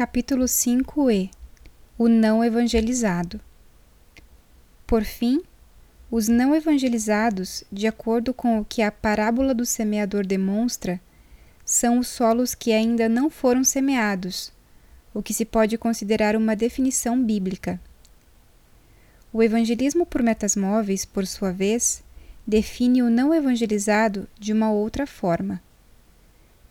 Capítulo 0.00 0.46
5e 0.46 1.30
O 1.98 2.08
não 2.08 2.42
evangelizado. 2.42 3.38
Por 4.86 5.04
fim, 5.04 5.42
os 6.10 6.26
não 6.26 6.54
evangelizados, 6.54 7.64
de 7.70 7.86
acordo 7.86 8.32
com 8.32 8.58
o 8.58 8.64
que 8.64 8.80
a 8.80 8.90
parábola 8.90 9.52
do 9.52 9.66
semeador 9.66 10.26
demonstra, 10.26 10.98
são 11.66 11.98
os 11.98 12.08
solos 12.08 12.54
que 12.54 12.72
ainda 12.72 13.10
não 13.10 13.28
foram 13.28 13.62
semeados, 13.62 14.50
o 15.12 15.22
que 15.22 15.34
se 15.34 15.44
pode 15.44 15.76
considerar 15.76 16.34
uma 16.34 16.56
definição 16.56 17.22
bíblica. 17.22 17.78
O 19.30 19.42
evangelismo 19.42 20.06
por 20.06 20.22
metas 20.22 20.56
móveis, 20.56 21.04
por 21.04 21.26
sua 21.26 21.52
vez, 21.52 22.02
define 22.46 23.02
o 23.02 23.10
não 23.10 23.34
evangelizado 23.34 24.26
de 24.38 24.50
uma 24.50 24.72
outra 24.72 25.06
forma. 25.06 25.60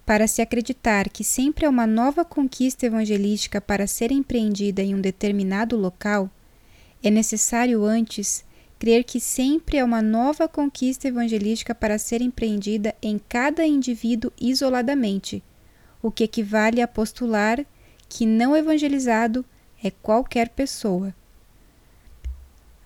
Para 0.10 0.26
se 0.26 0.42
acreditar 0.42 1.08
que 1.08 1.24
sempre 1.24 1.68
há 1.68 1.70
uma 1.70 1.86
nova 1.86 2.26
conquista 2.26 2.84
evangelística 2.88 3.62
para 3.62 3.86
ser 3.86 4.12
empreendida 4.12 4.82
em 4.82 4.96
um 4.96 5.00
determinado 5.00 5.78
local, 5.78 6.32
é 7.04 7.12
necessário 7.12 7.86
antes 7.86 8.44
crer 8.80 9.04
que 9.04 9.20
sempre 9.20 9.78
há 9.78 9.86
uma 9.86 10.02
nova 10.02 10.48
conquista 10.48 11.08
evangelística 11.08 11.76
para 11.76 12.00
ser 12.00 12.24
empreendida 12.24 12.96
em 13.04 13.22
cada 13.30 13.68
indivíduo 13.68 14.34
isoladamente, 14.42 15.44
o 16.02 16.10
que 16.10 16.24
equivale 16.24 16.82
a 16.82 16.88
postular 16.88 17.64
que 18.10 18.26
não 18.26 18.58
evangelizado 18.58 19.46
é 19.84 19.92
qualquer 19.92 20.50
pessoa. 20.50 21.14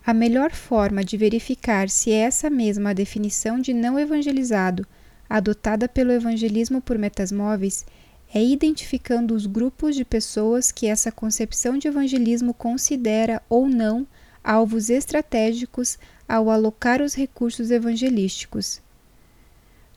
A 0.05 0.13
melhor 0.13 0.51
forma 0.51 1.05
de 1.05 1.15
verificar 1.15 1.89
se 1.89 2.11
é 2.11 2.17
essa 2.17 2.49
mesma 2.49 2.93
definição 2.93 3.61
de 3.61 3.73
não 3.73 3.97
evangelizado 3.97 4.85
adotada 5.29 5.87
pelo 5.87 6.11
evangelismo 6.11 6.81
por 6.81 6.97
metas 6.97 7.31
móveis 7.31 7.85
é 8.33 8.43
identificando 8.43 9.35
os 9.35 9.45
grupos 9.45 9.95
de 9.95 10.03
pessoas 10.03 10.71
que 10.71 10.87
essa 10.87 11.11
concepção 11.11 11.77
de 11.77 11.87
evangelismo 11.87 12.53
considera 12.53 13.41
ou 13.47 13.67
não 13.67 14.07
alvos 14.43 14.89
estratégicos 14.89 15.97
ao 16.27 16.49
alocar 16.49 17.01
os 17.01 17.13
recursos 17.13 17.69
evangelísticos. 17.69 18.81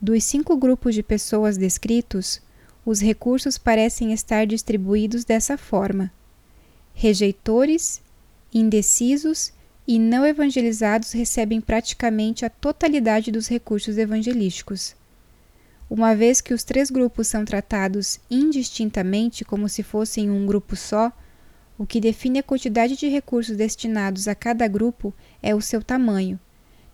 Dos 0.01 0.25
cinco 0.25 0.57
grupos 0.57 0.95
de 0.95 1.03
pessoas 1.03 1.57
descritos, 1.57 2.41
os 2.85 3.01
recursos 3.01 3.57
parecem 3.57 4.13
estar 4.13 4.47
distribuídos 4.47 5.25
dessa 5.25 5.57
forma: 5.57 6.13
rejeitores, 6.95 8.03
indecisos 8.53 9.53
e 9.89 9.99
não 9.99 10.27
evangelizados 10.27 11.13
recebem 11.13 11.61
praticamente 11.61 12.45
a 12.45 12.51
totalidade 12.51 13.33
dos 13.33 13.49
recursos 13.49 13.97
evangelísticos. 13.97 14.95
Uma 15.89 16.15
vez 16.17 16.41
que 16.41 16.53
os 16.53 16.65
três 16.65 16.91
grupos 16.91 17.29
são 17.29 17.45
tratados 17.45 18.19
indistintamente 18.29 19.45
como 19.45 19.69
se 19.69 19.83
fossem 19.84 20.31
um 20.31 20.45
grupo 20.45 20.75
só, 20.75 21.12
o 21.78 21.87
que 21.87 22.01
define 22.01 22.41
a 22.41 22.43
quantidade 22.43 22.97
de 22.97 23.06
recursos 23.09 23.56
destinados 23.56 24.27
a 24.27 24.34
cada 24.34 24.67
grupo 24.67 25.15
é 25.43 25.55
o 25.55 25.61
seu 25.61 25.83
tamanho, 25.83 26.41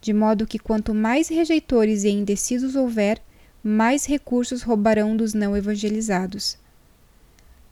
de 0.00 0.12
modo 0.12 0.46
que 0.46 0.58
quanto 0.58 0.92
mais 0.92 1.28
rejeitores 1.28 2.04
e 2.04 2.10
indecisos 2.10 2.74
houver, 2.74 3.22
mais 3.62 4.04
recursos 4.04 4.62
roubarão 4.62 5.16
dos 5.16 5.32
não 5.32 5.56
evangelizados. 5.56 6.58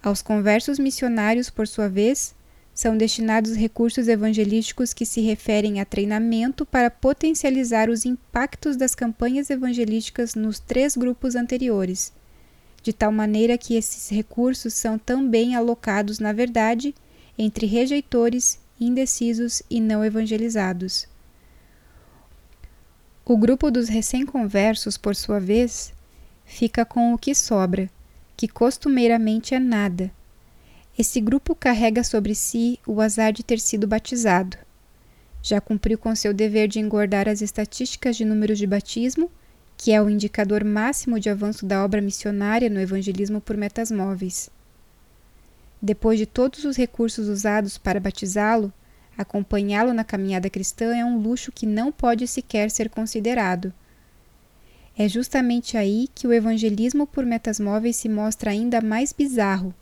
Aos 0.03 0.23
conversos 0.23 0.79
missionários, 0.79 1.51
por 1.51 1.69
sua 1.69 1.89
vez, 1.89 2.35
são 2.81 2.97
destinados 2.97 3.57
recursos 3.57 4.09
evangelísticos 4.09 4.95
que 4.95 5.05
se 5.05 5.21
referem 5.21 5.83
a 5.83 5.85
treinamento 5.85 6.65
para 6.65 6.91
potencializar 6.91 7.91
os 7.91 8.07
impactos 8.07 8.75
das 8.75 8.95
campanhas 8.95 9.51
evangelísticas 9.51 10.35
nos 10.35 10.59
três 10.59 10.97
grupos 10.97 11.37
anteriores, 11.37 12.11
de 12.83 12.95
tal 12.95 13.13
maneira 13.13 13.59
que 13.59 13.75
esses 13.75 14.09
recursos 14.09 14.73
são 14.73 14.99
também 14.99 15.55
alocados, 15.55 16.19
na 16.19 16.33
verdade, 16.33 16.95
entre 17.37 17.67
rejeitores, 17.67 18.59
indecisos 18.81 19.63
e 19.69 19.79
não 19.79 20.03
evangelizados. 20.03 21.07
O 23.27 23.37
grupo 23.37 23.71
dos 23.71 23.91
recém-conversos, 23.91 24.97
por 24.97 25.15
sua 25.15 25.39
vez, 25.39 25.93
fica 26.47 26.87
com 26.87 27.13
o 27.13 27.19
que 27.19 27.35
sobra, 27.35 27.91
que 28.39 28.49
costumeiramente 28.49 29.55
é 29.55 29.59
nada 29.59 30.11
esse 31.01 31.19
grupo 31.19 31.55
carrega 31.55 32.05
sobre 32.05 32.35
si 32.35 32.79
o 32.87 33.01
azar 33.01 33.33
de 33.33 33.43
ter 33.43 33.59
sido 33.59 33.87
batizado. 33.87 34.59
Já 35.43 35.59
cumpriu 35.59 35.97
com 35.97 36.15
seu 36.15 36.35
dever 36.35 36.69
de 36.69 36.79
engordar 36.79 37.27
as 37.27 37.41
estatísticas 37.41 38.17
de 38.17 38.25
números 38.27 38.59
de 38.59 38.67
batismo, 38.67 39.31
que 39.79 39.93
é 39.93 40.03
o 40.03 40.11
indicador 40.11 40.63
máximo 40.63 41.19
de 41.19 41.31
avanço 41.31 41.65
da 41.65 41.83
obra 41.83 42.03
missionária 42.03 42.69
no 42.69 42.79
evangelismo 42.79 43.41
por 43.41 43.57
metas 43.57 43.91
móveis. 43.91 44.51
Depois 45.81 46.19
de 46.19 46.27
todos 46.27 46.67
os 46.67 46.77
recursos 46.77 47.29
usados 47.29 47.79
para 47.79 47.99
batizá-lo, 47.99 48.71
acompanhá-lo 49.17 49.95
na 49.95 50.05
caminhada 50.05 50.51
cristã 50.51 50.95
é 50.95 51.03
um 51.03 51.19
luxo 51.19 51.51
que 51.51 51.65
não 51.65 51.91
pode 51.91 52.27
sequer 52.27 52.71
ser 52.71 52.91
considerado. 52.91 53.73
É 54.99 55.09
justamente 55.09 55.79
aí 55.79 56.09
que 56.15 56.27
o 56.27 56.33
evangelismo 56.35 57.07
por 57.07 57.25
metas 57.25 57.59
móveis 57.59 57.97
se 57.97 58.07
mostra 58.07 58.51
ainda 58.51 58.83
mais 58.83 59.15
bizarro, 59.15 59.75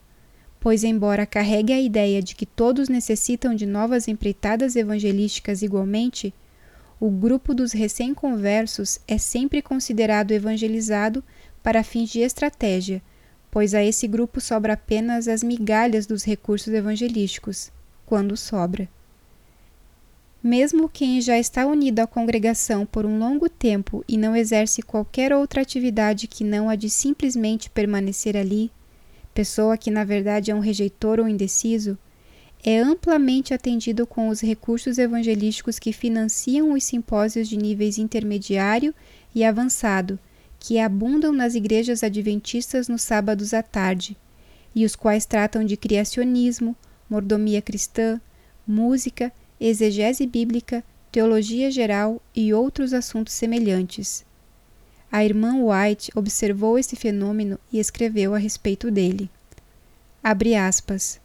pois, 0.61 0.85
embora 0.85 1.27
carregue 1.27 1.73
a 1.73 1.81
ideia 1.81 2.23
de 2.23 2.35
que 2.35 2.47
todos 2.47 2.89
necessitam 2.89 3.55
de 3.55 3.67
novas 3.67 4.09
empreitadas 4.09 4.77
evangelísticas 4.77 5.63
igualmente, 5.63 6.35
o 7.01 7.11
grupo 7.11 7.55
dos 7.55 7.73
recém-conversos 7.73 8.99
é 9.07 9.19
sempre 9.19 9.63
considerado 9.63 10.33
evangelizado 10.33 11.23
para 11.63 11.85
fins 11.85 12.11
de 12.11 12.21
estratégia, 12.21 13.01
pois 13.51 13.73
a 13.73 13.85
esse 13.85 14.09
grupo 14.09 14.41
sobra 14.41 14.73
apenas 14.73 15.29
as 15.29 15.43
migalhas 15.43 16.07
dos 16.07 16.25
recursos 16.25 16.73
evangelísticos, 16.75 17.71
quando 18.05 18.37
sobra. 18.37 18.89
Mesmo 20.43 20.89
quem 20.89 21.21
já 21.21 21.39
está 21.39 21.67
unido 21.67 22.01
à 22.01 22.07
congregação 22.07 22.87
por 22.87 23.05
um 23.05 23.19
longo 23.19 23.49
tempo 23.49 24.05
e 24.09 24.17
não 24.17 24.35
exerce 24.35 24.83
qualquer 24.83 25.33
outra 25.33 25.63
atividade 25.63 26.27
que 26.27 26.45
não 26.45 26.69
a 26.69 26.77
de 26.77 26.89
simplesmente 26.89 27.69
permanecer 27.69 28.37
ali, 28.37 28.71
pessoa 29.39 29.79
que 29.79 29.89
na 29.89 30.03
verdade 30.03 30.51
é 30.51 30.55
um 30.55 30.59
rejeitor 30.59 31.21
ou 31.21 31.29
indeciso, 31.29 31.97
é 32.65 32.77
amplamente 32.77 33.55
atendido 33.55 34.05
com 34.05 34.31
os 34.31 34.41
recursos 34.41 34.99
evangelísticos 34.99 35.79
que 35.79 35.93
financiam 35.93 36.73
os 36.73 36.83
simpósios 36.83 37.49
de 37.49 37.57
níveis 37.57 37.99
intermediário 37.99 38.93
e 39.33 39.45
avançado, 39.45 40.19
que 40.59 40.81
abundam 40.81 41.33
nas 41.33 41.55
igrejas 41.55 42.03
adventistas 42.03 42.89
nos 42.89 43.03
sábados 43.03 43.55
à 43.55 43.63
tarde, 43.63 44.17
e 44.75 44.85
os 44.85 44.97
quais 44.97 45.25
tratam 45.25 45.63
de 45.63 45.77
criacionismo, 45.77 46.75
mordomia 47.09 47.63
cristã, 47.63 48.21
música, 48.67 49.31
exegese 49.61 50.27
bíblica, 50.27 50.83
teologia 51.13 51.71
geral 51.71 52.21
e 52.35 52.53
outros 52.53 52.93
assuntos 52.93 53.35
semelhantes. 53.35 54.27
A 55.11 55.25
irmã 55.25 55.55
White 55.65 56.13
observou 56.15 56.79
esse 56.79 56.95
fenômeno 56.95 57.59
e 57.73 57.79
escreveu 57.79 58.35
a 58.35 58.39
respeito 58.39 58.91
dele. 58.91 59.31
Aspas. 60.23 61.19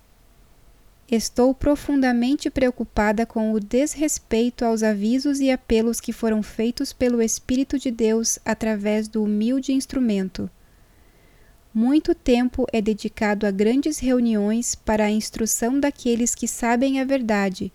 Estou 1.11 1.53
profundamente 1.53 2.49
preocupada 2.49 3.25
com 3.25 3.51
o 3.51 3.59
desrespeito 3.59 4.63
aos 4.63 4.81
avisos 4.81 5.41
e 5.41 5.51
apelos 5.51 5.99
que 5.99 6.13
foram 6.13 6.41
feitos 6.41 6.93
pelo 6.93 7.21
Espírito 7.21 7.77
de 7.77 7.91
Deus 7.91 8.39
através 8.45 9.07
do 9.07 9.23
humilde 9.23 9.73
instrumento. 9.73 10.49
Muito 11.73 12.15
tempo 12.15 12.65
é 12.71 12.81
dedicado 12.81 13.45
a 13.45 13.51
grandes 13.51 13.99
reuniões 13.99 14.75
para 14.75 15.05
a 15.05 15.11
instrução 15.11 15.79
daqueles 15.79 16.33
que 16.33 16.47
sabem 16.47 17.01
a 17.01 17.03
verdade. 17.03 17.71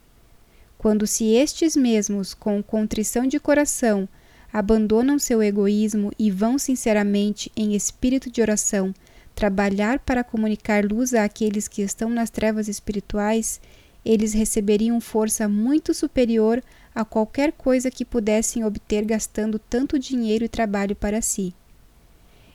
Quando 0.78 1.06
se 1.06 1.34
estes 1.34 1.76
mesmos, 1.76 2.32
com 2.32 2.62
contrição 2.62 3.26
de 3.26 3.38
coração, 3.38 4.08
abandonam 4.52 5.18
seu 5.18 5.42
egoísmo 5.42 6.10
e 6.18 6.30
vão 6.30 6.58
sinceramente 6.58 7.52
em 7.56 7.74
espírito 7.74 8.30
de 8.30 8.40
oração 8.40 8.94
trabalhar 9.38 10.00
para 10.00 10.24
comunicar 10.24 10.84
luz 10.84 11.14
àqueles 11.14 11.68
que 11.68 11.80
estão 11.80 12.10
nas 12.10 12.28
trevas 12.28 12.66
espirituais, 12.66 13.60
eles 14.04 14.32
receberiam 14.32 15.00
força 15.00 15.48
muito 15.48 15.94
superior 15.94 16.60
a 16.92 17.04
qualquer 17.04 17.52
coisa 17.52 17.88
que 17.88 18.04
pudessem 18.04 18.64
obter 18.64 19.04
gastando 19.04 19.56
tanto 19.56 19.96
dinheiro 19.96 20.44
e 20.44 20.48
trabalho 20.48 20.96
para 20.96 21.22
si. 21.22 21.54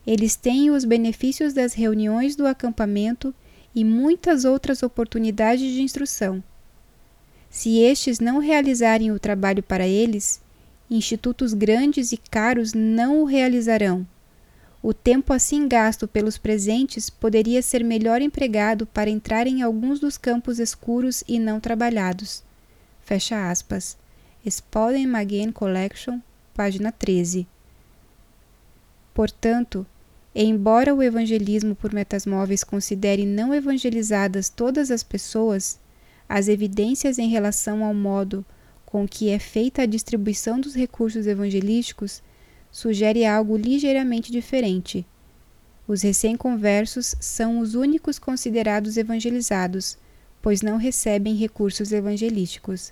Eles 0.05 0.35
têm 0.35 0.71
os 0.71 0.83
benefícios 0.83 1.53
das 1.53 1.73
reuniões 1.73 2.35
do 2.35 2.45
acampamento 2.45 3.33
e 3.73 3.85
muitas 3.85 4.43
outras 4.43 4.83
oportunidades 4.83 5.71
de 5.71 5.81
instrução. 5.81 6.43
Se 7.49 7.79
estes 7.79 8.19
não 8.19 8.39
realizarem 8.39 9.09
o 9.09 9.19
trabalho 9.19 9.63
para 9.63 9.87
eles, 9.87 10.41
institutos 10.89 11.53
grandes 11.53 12.11
e 12.11 12.17
caros 12.17 12.73
não 12.73 13.21
o 13.21 13.25
realizarão. 13.25 14.05
O 14.81 14.93
tempo 14.93 15.31
assim 15.31 15.65
gasto 15.67 16.07
pelos 16.07 16.37
presentes 16.37 17.09
poderia 17.09 17.61
ser 17.61 17.83
melhor 17.85 18.21
empregado 18.21 18.85
para 18.85 19.09
entrar 19.09 19.47
em 19.47 19.61
alguns 19.61 19.99
dos 19.99 20.17
campos 20.17 20.59
escuros 20.59 21.23
e 21.25 21.39
não 21.39 21.59
trabalhados. 21.59 22.43
Fecha 23.01 23.49
aspas. 23.49 23.97
Spalding 24.45 25.07
Magazine 25.07 25.53
Collection, 25.53 26.19
página 26.53 26.91
13. 26.91 27.47
Portanto, 29.13 29.85
embora 30.35 30.93
o 30.93 31.01
evangelismo 31.01 31.75
por 31.75 31.93
metas 31.93 32.25
móveis 32.25 32.61
considere 32.61 33.25
não 33.25 33.53
evangelizadas 33.53 34.49
todas 34.49 34.91
as 34.91 35.01
pessoas, 35.01 35.79
as 36.27 36.49
evidências 36.49 37.17
em 37.17 37.29
relação 37.29 37.85
ao 37.85 37.93
modo 37.93 38.45
com 38.93 39.07
que 39.07 39.31
é 39.31 39.39
feita 39.39 39.81
a 39.81 39.85
distribuição 39.87 40.59
dos 40.59 40.75
recursos 40.75 41.25
evangelísticos 41.25 42.21
sugere 42.71 43.25
algo 43.25 43.57
ligeiramente 43.57 44.31
diferente. 44.31 45.03
Os 45.87 46.03
recém-conversos 46.03 47.15
são 47.19 47.57
os 47.57 47.73
únicos 47.73 48.19
considerados 48.19 48.95
evangelizados, 48.95 49.97
pois 50.43 50.61
não 50.61 50.77
recebem 50.77 51.33
recursos 51.33 51.91
evangelísticos. 51.91 52.91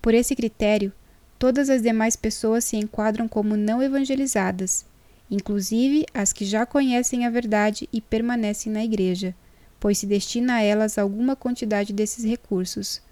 Por 0.00 0.14
esse 0.14 0.36
critério, 0.36 0.92
todas 1.36 1.68
as 1.68 1.82
demais 1.82 2.14
pessoas 2.14 2.64
se 2.64 2.76
enquadram 2.76 3.26
como 3.26 3.56
não 3.56 3.82
evangelizadas, 3.82 4.86
inclusive 5.28 6.06
as 6.14 6.32
que 6.32 6.44
já 6.44 6.64
conhecem 6.64 7.26
a 7.26 7.30
verdade 7.30 7.88
e 7.92 8.00
permanecem 8.00 8.72
na 8.72 8.84
igreja, 8.84 9.34
pois 9.80 9.98
se 9.98 10.06
destina 10.06 10.54
a 10.54 10.62
elas 10.62 10.98
alguma 10.98 11.34
quantidade 11.34 11.92
desses 11.92 12.24
recursos. 12.24 13.02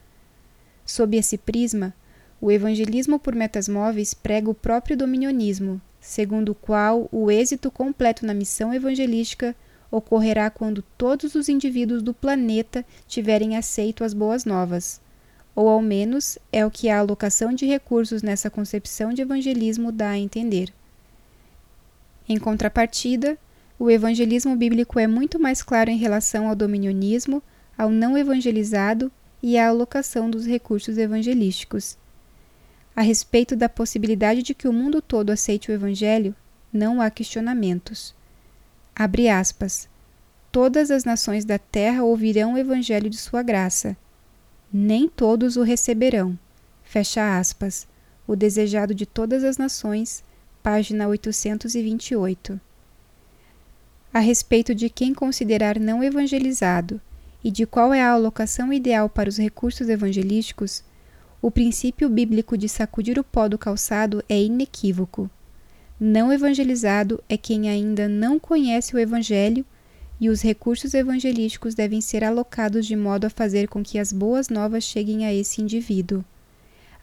Sob 0.88 1.14
esse 1.18 1.36
prisma, 1.36 1.92
o 2.40 2.50
evangelismo 2.50 3.18
por 3.18 3.34
metas 3.34 3.68
móveis 3.68 4.14
prega 4.14 4.48
o 4.48 4.54
próprio 4.54 4.96
dominionismo, 4.96 5.78
segundo 6.00 6.52
o 6.52 6.54
qual 6.54 7.10
o 7.12 7.30
êxito 7.30 7.70
completo 7.70 8.24
na 8.24 8.32
missão 8.32 8.72
evangelística 8.72 9.54
ocorrerá 9.90 10.48
quando 10.48 10.82
todos 10.96 11.34
os 11.34 11.46
indivíduos 11.46 12.02
do 12.02 12.14
planeta 12.14 12.86
tiverem 13.06 13.54
aceito 13.54 14.02
as 14.02 14.14
boas 14.14 14.46
novas. 14.46 14.98
Ou 15.54 15.68
ao 15.68 15.82
menos 15.82 16.38
é 16.50 16.64
o 16.64 16.70
que 16.70 16.88
a 16.88 16.98
alocação 16.98 17.52
de 17.52 17.66
recursos 17.66 18.22
nessa 18.22 18.48
concepção 18.48 19.12
de 19.12 19.20
evangelismo 19.20 19.92
dá 19.92 20.08
a 20.08 20.18
entender. 20.18 20.72
Em 22.26 22.38
contrapartida, 22.38 23.36
o 23.78 23.90
evangelismo 23.90 24.56
bíblico 24.56 24.98
é 24.98 25.06
muito 25.06 25.38
mais 25.38 25.62
claro 25.62 25.90
em 25.90 25.98
relação 25.98 26.48
ao 26.48 26.56
dominionismo, 26.56 27.42
ao 27.76 27.90
não 27.90 28.16
evangelizado 28.16 29.12
e 29.42 29.56
à 29.56 29.68
alocação 29.68 30.30
dos 30.30 30.46
recursos 30.46 30.98
evangelísticos. 30.98 31.96
A 32.94 33.02
respeito 33.02 33.54
da 33.54 33.68
possibilidade 33.68 34.42
de 34.42 34.54
que 34.54 34.66
o 34.66 34.72
mundo 34.72 35.00
todo 35.00 35.30
aceite 35.30 35.70
o 35.70 35.74
Evangelho, 35.74 36.34
não 36.72 37.00
há 37.00 37.10
questionamentos. 37.10 38.14
Abre 38.94 39.28
aspas. 39.28 39.88
Todas 40.50 40.90
as 40.90 41.04
nações 41.04 41.44
da 41.44 41.58
terra 41.58 42.02
ouvirão 42.02 42.54
o 42.54 42.58
Evangelho 42.58 43.08
de 43.08 43.16
sua 43.16 43.42
graça. 43.42 43.96
Nem 44.72 45.08
todos 45.08 45.56
o 45.56 45.62
receberão. 45.62 46.36
Fecha 46.82 47.38
aspas. 47.38 47.86
O 48.26 48.34
desejado 48.34 48.94
de 48.94 49.06
todas 49.06 49.44
as 49.44 49.56
nações, 49.56 50.24
página 50.62 51.06
828. 51.06 52.60
A 54.12 54.18
respeito 54.18 54.74
de 54.74 54.90
quem 54.90 55.14
considerar 55.14 55.78
não 55.78 56.02
evangelizado 56.02 57.00
e 57.42 57.50
de 57.50 57.66
qual 57.66 57.94
é 57.94 58.02
a 58.02 58.10
alocação 58.10 58.72
ideal 58.72 59.08
para 59.08 59.28
os 59.28 59.38
recursos 59.38 59.88
evangelísticos, 59.88 60.82
o 61.40 61.50
princípio 61.50 62.08
bíblico 62.08 62.58
de 62.58 62.68
sacudir 62.68 63.18
o 63.18 63.24
pó 63.24 63.48
do 63.48 63.56
calçado 63.56 64.22
é 64.28 64.40
inequívoco. 64.42 65.30
Não 66.00 66.32
evangelizado 66.32 67.22
é 67.28 67.36
quem 67.36 67.68
ainda 67.68 68.08
não 68.08 68.38
conhece 68.38 68.94
o 68.94 68.98
Evangelho 68.98 69.64
e 70.20 70.28
os 70.28 70.42
recursos 70.42 70.94
evangelísticos 70.94 71.74
devem 71.74 72.00
ser 72.00 72.24
alocados 72.24 72.86
de 72.86 72.96
modo 72.96 73.26
a 73.26 73.30
fazer 73.30 73.68
com 73.68 73.82
que 73.82 73.98
as 73.98 74.12
boas 74.12 74.48
novas 74.48 74.84
cheguem 74.84 75.26
a 75.26 75.34
esse 75.34 75.60
indivíduo. 75.60 76.24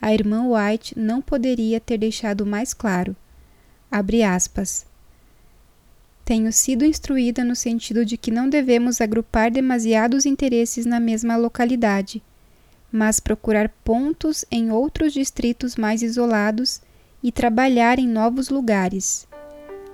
A 0.02 0.14
irmã 0.14 0.48
White 0.50 0.98
não 0.98 1.22
poderia 1.22 1.80
ter 1.80 1.98
deixado 1.98 2.46
mais 2.46 2.74
claro. 2.74 3.16
Abre 3.90 4.24
aspas. 4.24 4.86
Tenho 6.26 6.52
sido 6.52 6.84
instruída 6.84 7.44
no 7.44 7.56
sentido 7.56 8.04
de 8.04 8.18
que 8.18 8.32
não 8.32 8.50
devemos 8.50 9.00
agrupar 9.00 9.50
demasiados 9.52 10.26
interesses 10.26 10.86
na 10.86 11.00
mesma 11.00 11.38
localidade 11.38 12.22
mas 12.96 13.20
procurar 13.20 13.68
pontos 13.84 14.46
em 14.50 14.72
outros 14.72 15.12
distritos 15.12 15.76
mais 15.76 16.02
isolados 16.02 16.82
e 17.22 17.30
trabalhar 17.30 18.00
em 18.00 18.08
novos 18.08 18.48
lugares. 18.48 19.28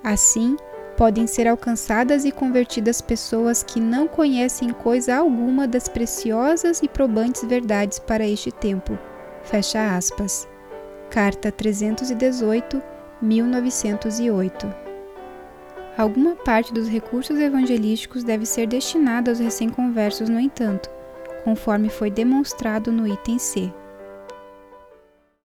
Assim, 0.03 0.55
podem 0.95 1.25
ser 1.25 1.47
alcançadas 1.47 2.25
e 2.25 2.31
convertidas 2.31 3.01
pessoas 3.01 3.63
que 3.63 3.79
não 3.79 4.07
conhecem 4.07 4.69
coisa 4.69 5.15
alguma 5.15 5.67
das 5.67 5.87
preciosas 5.87 6.83
e 6.83 6.87
probantes 6.87 7.43
verdades 7.43 7.97
para 7.97 8.27
este 8.27 8.51
tempo. 8.51 8.97
Fecha 9.43 9.95
aspas. 9.95 10.47
Carta 11.09 11.51
318, 11.51 12.81
1908. 13.19 14.80
Alguma 15.97 16.35
parte 16.35 16.73
dos 16.73 16.87
recursos 16.87 17.37
evangelísticos 17.37 18.23
deve 18.23 18.45
ser 18.45 18.67
destinada 18.67 19.29
aos 19.29 19.39
recém-conversos, 19.39 20.29
no 20.29 20.39
entanto, 20.39 20.89
conforme 21.43 21.89
foi 21.89 22.09
demonstrado 22.09 22.91
no 22.91 23.07
item 23.07 23.37
C. 23.37 23.71